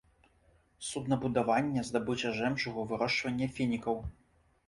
[0.87, 4.03] Суднабудаванне, здабыча жэмчугу, вырошчванне фінікаў.